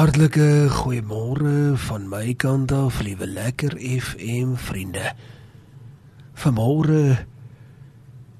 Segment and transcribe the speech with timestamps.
[0.00, 5.10] Hartlike goeiemôre van my kant af, liewe lekker FM vriende.
[6.40, 7.26] Vanmôre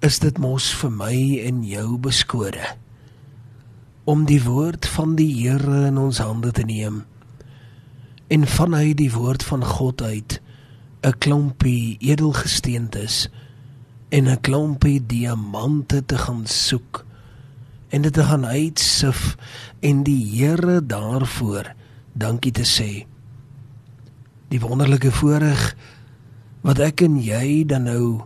[0.00, 2.64] is dit mos vir my en jou beskode
[4.08, 7.02] om die woord van die Here in ons hande te neem
[8.32, 10.40] en vanuit die woord van God uit
[11.04, 13.28] 'n klompie edelgesteentes
[14.08, 17.04] en 'n klompie diamante te gaan soek
[17.90, 19.36] en dit te gaan uitsif
[19.80, 21.72] en die Here daarvoor
[22.12, 23.06] dankie te sê.
[24.50, 25.74] Die wonderlike voorreg
[26.66, 28.22] wat ek en jy dan nou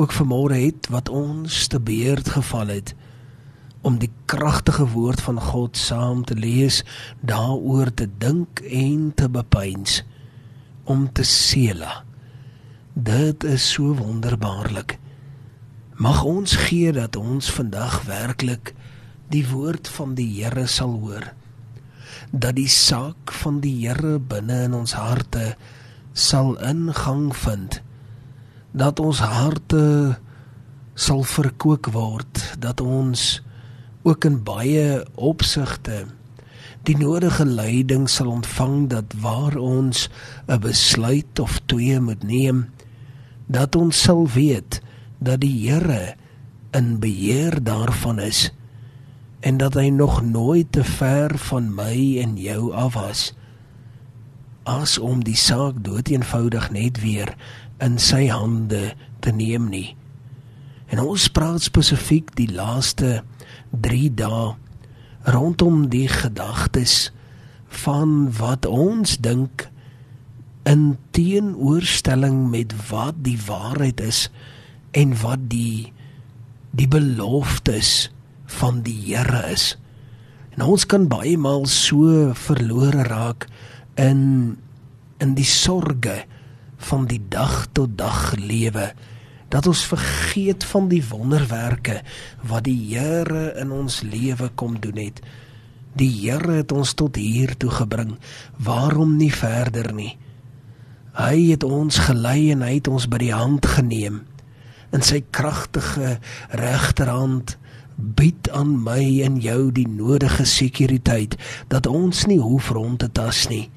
[0.00, 2.94] ook vanmôre het wat ons te beurt geval het
[3.84, 6.80] om die kragtige woord van God saam te lees,
[7.20, 10.00] daaroor te dink en te bepeins
[10.84, 12.02] om te seela.
[12.94, 14.96] Dit is so wonderbaarlik.
[15.94, 18.72] Mag ons gee dat ons vandag werklik
[19.32, 21.30] die woord van die Here sal hoor.
[22.30, 25.54] Dat die saak van die Here binne in ons harte
[26.12, 27.80] sal ingang vind.
[28.72, 30.18] Dat ons harte
[30.94, 33.42] sal verkoop word, dat ons
[34.04, 36.04] ook in baie opsigte
[36.84, 40.08] die nodige leiding sal ontvang dat waar ons
[40.46, 42.68] 'n besluit of twee moet neem,
[43.48, 44.82] dat ons sal weet
[45.18, 46.14] dat die Here
[46.72, 48.52] in beheer daarvan is
[49.44, 53.32] en dat hy nog nooit te ver van my en jou af was
[54.64, 57.34] as om die saak doeteenvoudig net weer
[57.84, 59.96] in sy hande te neem nie.
[60.88, 63.20] En ons praat spesifiek die laaste
[63.84, 64.54] 3 dae
[65.28, 67.12] rondom die gedagtes
[67.84, 69.66] van wat ons dink
[70.64, 74.28] in teenoorstelling met wat die waarheid is
[74.96, 75.92] en wat die
[76.72, 78.13] die beloftes
[78.46, 79.74] van die Here is.
[80.54, 83.48] En ons kan baie maal so verlore raak
[84.00, 84.56] in
[85.22, 86.24] in die sorge
[86.90, 88.90] van die dag tot dag lewe
[89.48, 92.00] dat ons vergeet van die wonderwerke
[92.42, 95.22] wat die Here in ons lewe kom doen het.
[95.94, 98.16] Die Here het ons tot hier toe gebring.
[98.58, 100.16] Waarom nie verder nie?
[101.14, 104.24] Hy het ons gelei en hy het ons by die hand geneem.
[104.90, 106.18] In sy kragtige
[106.50, 107.54] regterhand
[107.96, 111.36] bied aan my en jou die nodige sekuriteit
[111.68, 113.68] dat ons nie hoef rond te tas nie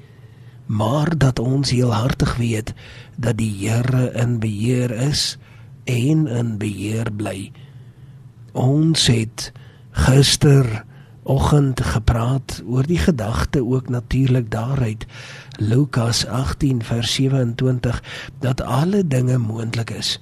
[0.68, 2.74] maar dat ons heelhartig weet
[3.16, 5.38] dat die Here in beheer is
[5.84, 7.52] en in beheer bly.
[8.52, 9.52] Ons het
[9.90, 10.84] gister
[11.22, 15.06] oggend gepraat oor die gedagte ook natuurlik daaruit
[15.56, 18.02] Lukas 18 vers 27
[18.40, 20.20] dat alle dinge moontlik is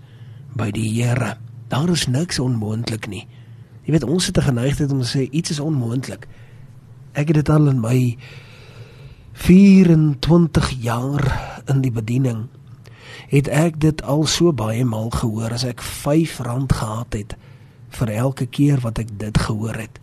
[0.54, 1.36] by die Here.
[1.68, 3.26] Daar is niks onmoontlik nie
[3.86, 6.26] Jy weet ons het 'n geneigtheid om te sê iets is onmoontlik.
[7.12, 8.16] Ek het dit al in my
[9.32, 12.48] 24 jaar in die bediening
[13.28, 16.36] het ek dit al so baie maal gehoor as ek R5
[16.66, 17.36] gehad het
[17.88, 19.98] vir elke keer wat ek dit gehoor het.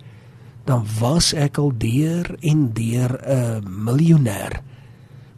[0.66, 4.62] Dan was ek al deur en deur 'n miljonair.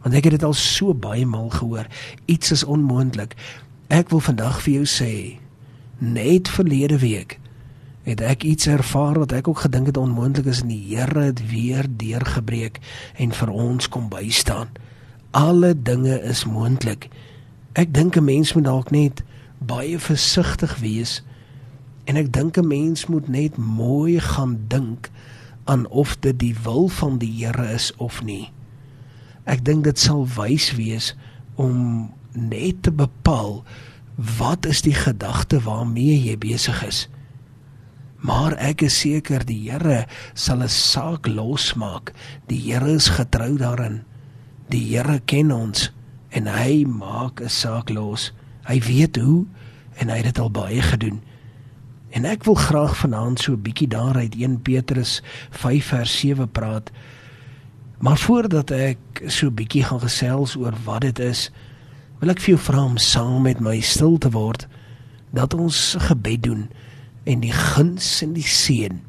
[0.02, 1.86] Want ek het dit al so baie maal gehoor.
[2.24, 3.34] Iets is onmoontlik.
[3.88, 5.38] Ek wil vandag vir jou sê
[5.98, 7.38] net verlede week
[8.06, 11.40] het ek iets ervaar wat ek ook gedink het onmoontlik is en die Here het
[11.50, 12.78] weer deurgebreek
[13.18, 14.70] en vir ons kom bystaan.
[15.34, 17.08] Alle dinge is moontlik.
[17.74, 19.24] Ek dink 'n mens moet dalk net
[19.58, 21.22] baie versigtig wees
[22.04, 25.10] en ek dink 'n mens moet net mooi gaan dink
[25.64, 28.52] aan of dit die wil van die Here is of nie.
[29.44, 31.16] Ek dink dit sal wys wees
[31.54, 33.64] om net te bepaal
[34.38, 37.08] wat is die gedagte waarmee jy besig is.
[38.24, 42.12] Maar ek is seker die Here sal 'n saak losmaak.
[42.48, 44.04] Die Here is getrou daarin.
[44.70, 45.92] Die Here ken ons
[46.30, 48.32] en hy maak 'n saak los.
[48.64, 49.46] Hy weet hoe
[50.00, 51.20] en hy het dit al baie gedoen.
[52.10, 56.90] En ek wil graag vanaand so 'n bietjie daaruit 1 Petrus 5 vers 7 praat.
[57.98, 61.50] Maar voordat ek so 'n bietjie gaan gesels oor wat dit is,
[62.18, 64.66] wil ek vir jou vra om saam met my stil te word
[65.32, 66.68] dat ons gebed doen
[67.26, 69.00] en die guns en die seën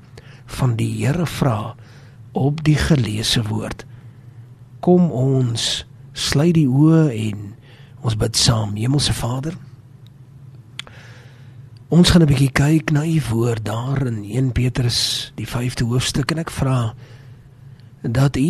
[0.58, 1.76] van die Here vra
[2.38, 3.86] op die geleesde woord.
[4.82, 5.86] Kom ons
[6.18, 7.44] sluit die oë en
[8.02, 8.76] ons bid saam.
[8.78, 9.58] Hemelse Vader,
[11.90, 16.32] ons gaan 'n bietjie kyk na u woord daar in 1 Petrus die 5de hoofstuk
[16.32, 16.94] en ek vra
[18.02, 18.42] dat u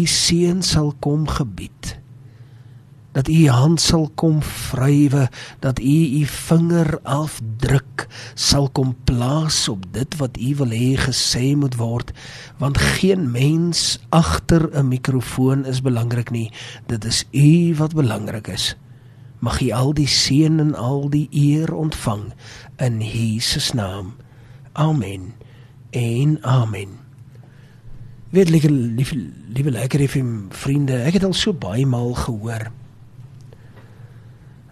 [0.00, 1.98] u seën sal kom gebied
[3.16, 5.30] dat u hand sal kom vrywe
[5.64, 8.04] dat u u vinger afdruk
[8.34, 12.12] sal kom plaas op dit wat u wil hê gesê moet word
[12.60, 16.52] want geen mens agter 'n mikrofoon is belangrik nie.
[16.86, 18.76] Dit is u wat belangrik is.
[19.38, 22.32] Mag u al die seën en al die eer ontvang
[22.76, 24.14] in Jesus naam.
[24.72, 25.32] Amen
[25.90, 26.88] en amen.
[28.28, 32.68] Weet liewe liewe, liewe lekker effe vriende ek het al so baie maal gehoor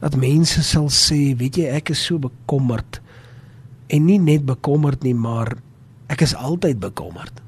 [0.05, 3.01] dat mense sal sê, weet jy, ek is so bekommerd.
[3.89, 5.55] En nie net bekommerd nie, maar
[6.13, 7.41] ek is altyd bekommerd.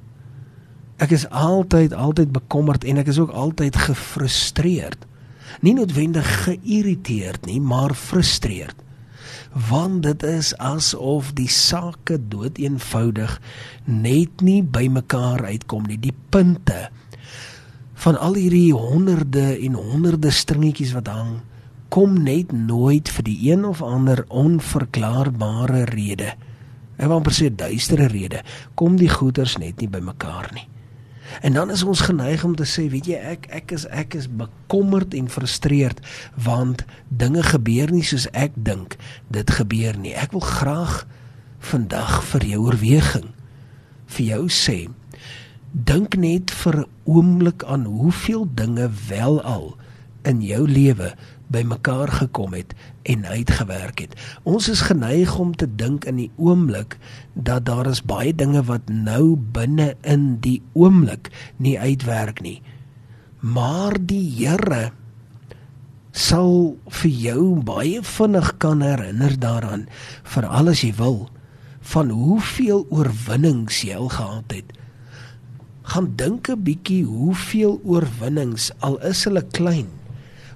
[0.97, 5.05] Ek is altyd altyd bekommerd en ek is ook altyd gefrustreerd.
[5.61, 8.79] Nie noodwendig geïrriteerd nie, maar frustreerd.
[9.69, 13.37] Want dit is asof die sake doeteenvoudig
[13.85, 16.01] net nie bymekaar uitkom nie.
[16.01, 16.89] Die punte
[18.01, 21.37] van al hierdie honderde en honderde stringetjies wat hang
[21.89, 26.35] kom net nooit vir die een of ander onverklaarbare rede.
[26.97, 28.43] Ek wil presies duistere rede
[28.75, 30.69] kom die goeters net nie bymekaar nie.
[31.43, 34.29] En dan is ons geneig om te sê, weet jy, ek ek is ek is
[34.31, 36.01] bekommerd en frustreerd
[36.39, 38.97] want dinge gebeur nie soos ek dink
[39.35, 40.15] dit gebeur nie.
[40.15, 41.03] Ek wil graag
[41.59, 43.33] vandag vir jou oorweging
[44.07, 44.79] vir jou sê,
[45.73, 49.77] dink net vir 'n oomblik aan hoeveel dinge wel al
[50.23, 51.15] in jou lewe
[51.53, 54.15] bymekaar gekom het en uitgewerk het.
[54.43, 56.99] Ons is geneig om te dink in die oomblik
[57.33, 62.63] dat daar is baie dinge wat nou binne in die oomblik nie uitwerk nie.
[63.41, 64.91] Maar die Here
[66.17, 69.87] sal vir jou baie vinnig kan herinner daaraan
[70.25, 71.27] vir alles jy wil
[71.93, 74.73] van hoeveel oorwinnings jy al gehad het.
[75.87, 79.87] Gaan dink 'n bietjie hoeveel oorwinnings al is hulle klein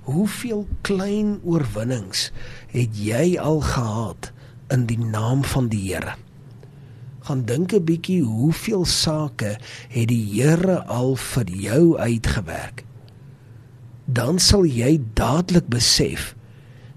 [0.08, 2.30] hoeveel klein oorwinnings
[2.72, 4.32] het jy al gehad
[4.70, 6.14] in die naam van die Here?
[7.26, 9.58] Gaan dink 'n bietjie hoeveel sake
[9.88, 12.84] het die Here al vir jou uitgewerk?
[14.04, 16.34] Dan sal jy dadelik besef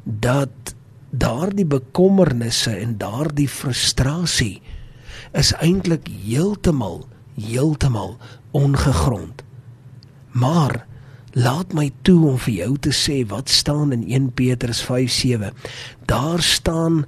[0.04, 0.76] dat
[1.10, 4.62] daardie bekommernisse en daardie frustrasie
[5.32, 7.06] is eintlik heeltemal
[7.36, 8.18] heeltemal
[8.52, 9.44] ongegrond.
[10.32, 10.86] Maar
[11.34, 15.50] Laat my toe om vir jou te sê wat staan in 1 Petrus 5:7.
[16.06, 17.06] Daar staan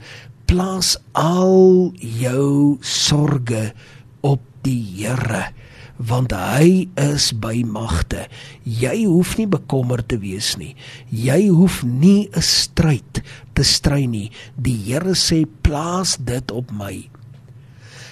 [0.50, 3.74] plaas al jou sorge
[4.22, 5.54] op die Here
[5.96, 8.26] want hy is by magte.
[8.68, 10.76] Jy hoef nie bekommerd te wees nie.
[11.08, 13.22] Jy hoef nie 'n stryd
[13.54, 14.32] te stry nie.
[14.58, 17.10] Die Here sê plaas dit op my.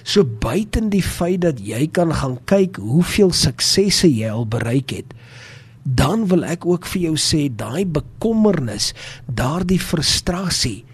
[0.04, 5.14] So buiten die feit dat jy kan gaan kyk hoeveel suksesse jy al bereik het,
[5.84, 8.94] dan wil ek ook vir jou sê daai bekommernis,
[9.28, 10.86] daardie frustrasie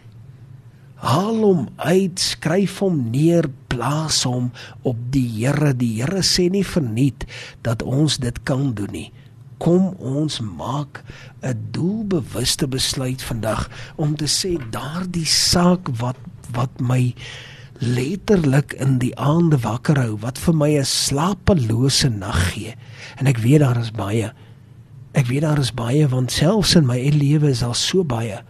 [1.00, 4.50] haal hom uit, skryf hom neer, plaas hom
[4.88, 5.72] op die Here.
[5.78, 7.26] Die Here sê nie verniet
[7.66, 9.08] dat ons dit kan doen nie.
[9.60, 11.04] Kom ons maak
[11.44, 16.20] 'n doelbewuste besluit vandag om te sê daardie saak wat
[16.52, 17.14] wat my
[17.80, 22.76] letterlik in die aande wakker hou, wat vir my 'n slapelose nag gee.
[23.18, 24.34] En ek weet daar is baie
[25.18, 28.42] Ek weet daar is baie want selfs in my eie lewe is daar so baie.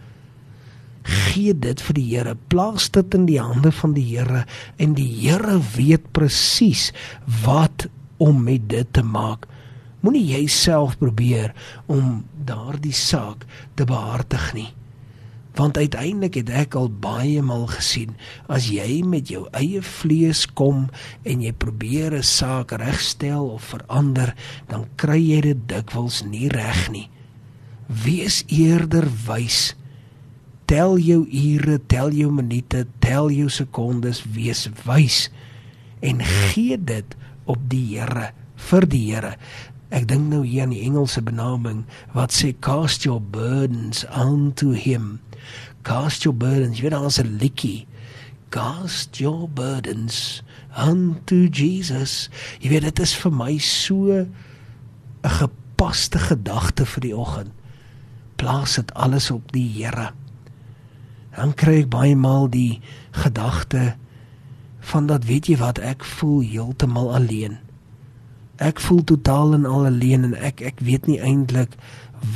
[1.02, 4.44] Gee dit vir die Here, plaas dit in die hande van die Here
[4.76, 6.90] en die Here weet presies
[7.44, 7.88] wat
[8.20, 9.48] om met dit te maak.
[10.04, 11.54] Moenie jouself probeer
[11.88, 13.46] om daardie saak
[13.76, 14.68] te behartig nie
[15.60, 18.14] want uiteindelik het ek al baie maal gesien
[18.48, 20.86] as jy met jou eie vlees kom
[21.28, 24.32] en jy probeer 'n saak regstel of verander
[24.72, 27.10] dan kry jy dit dikwels nie reg nie.
[27.86, 29.74] Wees eerder wys.
[30.64, 35.28] Tel jou ure tel jou minute tel jou sekondes wees wys.
[36.00, 39.36] En gee dit op die Here vir die Here.
[39.90, 45.20] Ek dink nou hier aan die Engelse benaming wat sê cast your burdens unto him.
[45.82, 46.78] Cast your burdens.
[46.78, 47.86] Jy weet daar's 'n liedjie.
[48.48, 50.42] Cast your burdens
[50.76, 52.30] unto Jesus.
[52.60, 54.32] Jy weet dit is vir my so 'n
[55.22, 57.52] gepaste gedagte vir die oggend.
[58.36, 60.12] Plaas dit alles op die Here.
[61.36, 63.96] Dan kry ek baie maal die gedagte
[64.80, 67.58] van dat weet jy wat ek voel heeltemal alleen
[68.60, 71.76] ek voel totaal en al alleen en ek ek weet nie eintlik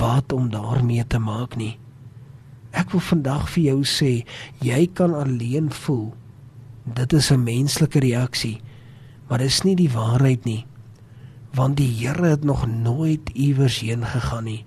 [0.01, 1.77] wat om daarmee te maak nie.
[2.75, 4.13] Ek wil vandag vir jou sê,
[4.65, 6.13] jy kan alleen voel.
[6.85, 8.61] Dit is 'n menslike reaksie,
[9.29, 10.67] maar dit is nie die waarheid nie.
[11.55, 14.65] Want die Here het nog nooit iewers heen gegaan nie.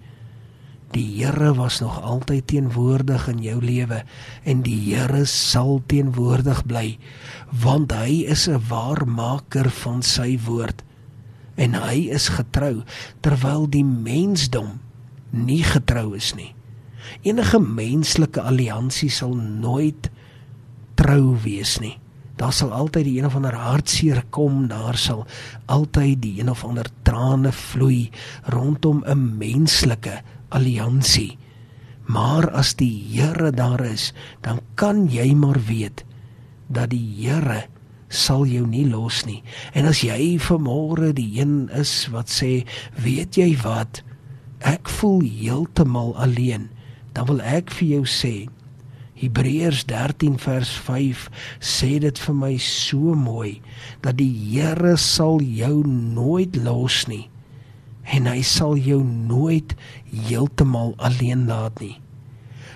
[0.92, 4.04] Die Here was nog altyd teenwoordig in jou lewe
[4.44, 6.98] en die Here sal teenwoordig bly
[7.52, 10.84] want hy is 'n waarmaker van sy woord
[11.56, 12.84] en hy is getrou
[13.22, 14.80] terwyl die mensdom
[15.32, 16.57] nie getrou is nie.
[17.22, 20.10] Enige menslike alliansie sal nooit
[20.96, 21.98] trou wees nie.
[22.38, 25.26] Daar sal altyd die een of ander hartseer kom, daar sal
[25.66, 28.10] altyd die een of ander trane vloei
[28.54, 31.38] rondom 'n menslike alliansie.
[32.06, 36.06] Maar as die Here daar is, dan kan jy maar weet
[36.68, 37.66] dat die Here
[38.08, 39.44] sal jou nie los nie.
[39.74, 44.04] En as jy vanmôre die een is wat sê, weet jy wat?
[44.60, 46.70] Ek voel heeltemal alleen.
[47.18, 48.36] Dan wil ek vir jou sê
[49.18, 51.24] Hebreërs 13 vers 5
[51.58, 53.56] sê dit vir my so mooi
[54.06, 57.26] dat die Here sal jou nooit los nie
[58.14, 59.74] en hy sal jou nooit
[60.14, 61.98] heeltemal alleen laat nie.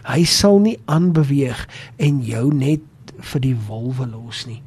[0.10, 1.62] Hy sal nie aanbeweeg
[2.02, 4.60] en jou net vir die wolwe los nie.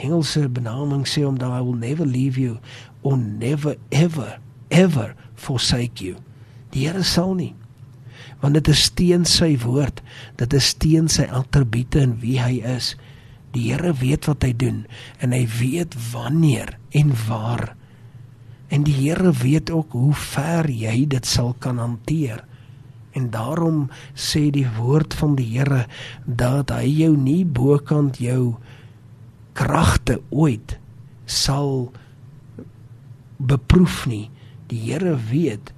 [0.00, 2.56] Engelse benaming sê om dat I will never leave you
[3.04, 4.40] or never ever
[4.72, 6.16] ever forsake you.
[6.72, 7.52] Die Here sal nie
[8.42, 10.02] want dit is teen sy woord,
[10.36, 12.96] dit is teen sy attribute en wie hy is.
[13.54, 14.82] Die Here weet wat hy doen
[15.22, 17.72] en hy weet wanneer en waar
[18.72, 22.40] En die Here weet ook hoe ver jy dit sal kan hanteer.
[23.12, 25.84] En daarom sê die woord van die Here
[26.24, 28.54] dat hy jou nie bokant jou
[29.52, 30.78] kragte ooit
[31.28, 31.92] sal
[33.36, 34.30] beproef nie.
[34.72, 35.71] Die Here weet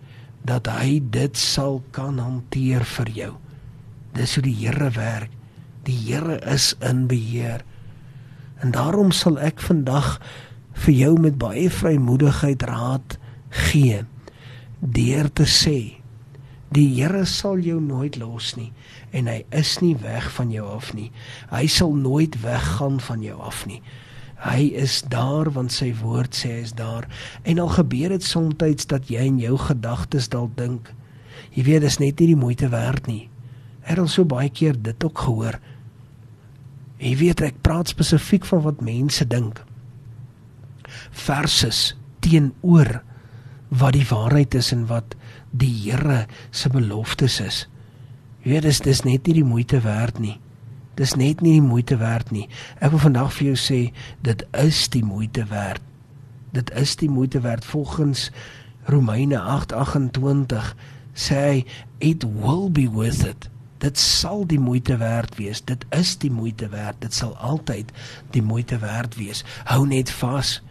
[0.44, 3.32] dat hy dit sal kan hanteer vir jou.
[4.14, 5.32] Dis hoe die Here werk.
[5.88, 7.64] Die Here is in beheer.
[8.60, 10.18] En daarom sal ek vandag
[10.84, 13.18] vir jou met baie vrymoedigheid raad
[13.54, 14.02] gee
[14.80, 15.78] deur te sê
[16.74, 18.72] die Here sal jou nooit los nie
[19.14, 21.10] en hy is nie weg van jou af nie
[21.52, 23.80] hy sal nooit weggaan van jou af nie
[24.44, 27.08] hy is daar want sy woord sê hy is daar
[27.42, 30.92] en al gebeur dit soms dat jy in jou gedagtes dalk dink
[31.54, 33.28] jy weet dis net nie die moeite werd nie
[33.84, 35.60] het al so baie keer dit ook gehoor
[36.98, 39.64] jy weet ek praat spesifiek van wat mense dink
[41.10, 43.00] verses teenoor
[43.74, 45.16] wat die waarheid is en wat
[45.50, 47.64] die Here se beloftes is.
[48.44, 50.38] Jy weet dis dis net nie die moeite werd nie.
[50.98, 52.48] Dis net nie die moeite werd nie.
[52.78, 53.80] Ek wil vandag vir jou sê
[54.26, 55.82] dit is die moeite werd.
[56.54, 58.30] Dit is die moeite werd volgens
[58.86, 60.74] Romeine 8:28
[61.14, 61.64] sê hy
[61.98, 63.48] it will be worth it.
[63.78, 65.64] Dit sal die moeite werd wees.
[65.64, 67.00] Dit is die moeite werd.
[67.00, 67.92] Dit sal altyd
[68.30, 69.44] die moeite werd wees.
[69.64, 70.62] Hou net vas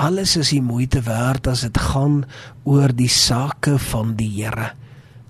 [0.00, 2.22] alles is die moeite werd as dit gaan
[2.64, 4.72] oor die sake van die Here.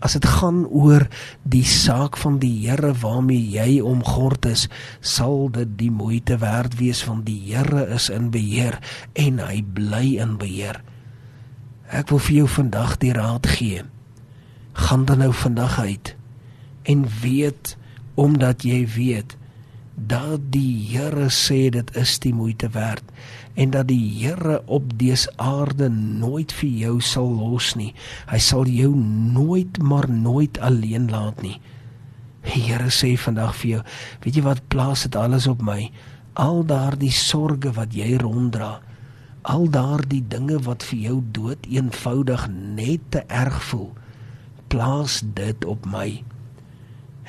[0.00, 1.04] As dit gaan oor
[1.44, 4.66] die saak van die Here waarmee jy omgord is,
[5.00, 8.80] sal dit die moeite werd wees van die Here is in beheer
[9.12, 10.80] en hy bly in beheer.
[11.90, 13.84] Ek wil vir jou vandag die raad gee.
[14.72, 16.14] Gaan dan nou vandag uit
[16.88, 17.76] en weet
[18.16, 19.36] omdat jy weet
[20.06, 23.04] dat die Here sê dit is die moeite werd
[23.54, 27.92] en dat die Here op dese aarde nooit vir jou sal los nie.
[28.30, 31.58] Hy sal jou nooit maar nooit alleen laat nie.
[32.46, 33.82] Die Here sê vandag vir jou,
[34.24, 35.90] weet jy wat plaas dit alles op my?
[36.40, 38.78] Al daardie sorges wat jy ronddra,
[39.42, 43.90] al daardie dinge wat vir jou dood eenvoudig net te erg voel,
[44.72, 46.22] plaas dit op my.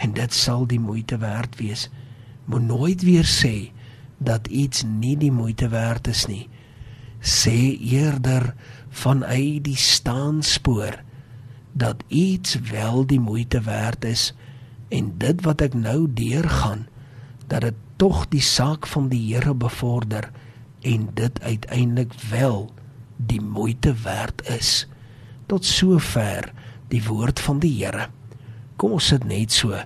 [0.01, 1.89] En dit sal die moeite werd wees.
[2.45, 3.71] Moet nooit weer sê
[4.17, 6.49] dat iets nie die moeite werd is nie.
[7.21, 8.53] Sê eerder
[8.89, 11.01] vanuit die staanspoor
[11.71, 14.33] dat iets wel die moeite werd is
[14.89, 16.87] en dit wat ek nou deurgaan
[17.47, 20.31] dat dit tog die saak van die Here bevorder
[20.81, 22.71] en dit uiteindelik wel
[23.15, 24.87] die moeite werd is.
[25.45, 26.51] Tot sover
[26.89, 28.07] die woord van die Here.
[28.75, 29.77] Kom ons sit net so.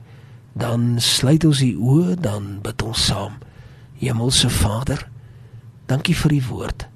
[0.56, 3.36] Dan sluit ons die oë, dan bid ons saam.
[4.00, 5.02] Hemelse Vader,
[5.88, 6.88] dankie vir u woord.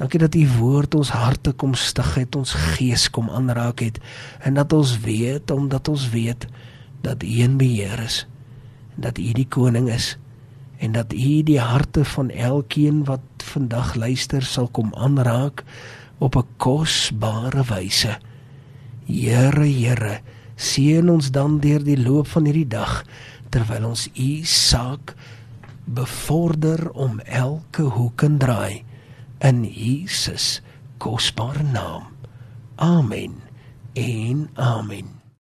[0.00, 3.98] Dankie dat u woord ons harte kom stig het, ons gees kom aanraak het
[4.40, 6.46] en dat ons weet omdat ons weet
[7.04, 8.24] dat u in beheer is
[8.96, 10.14] en dat u die koning is
[10.80, 15.64] en dat u die harte van elkeen wat vandag luister sal kom aanraak
[16.18, 18.16] op 'n kosbare wyse.
[19.06, 20.20] Here, Here,
[20.60, 23.00] seën ons dan deur die loop van hierdie dag
[23.50, 25.14] terwyl ons u saak
[25.90, 28.82] bevorder om elke hoek en draai
[29.40, 30.60] in Jesus
[31.00, 32.12] kosbare naam.
[32.76, 33.40] Amen.
[33.96, 35.19] En amen.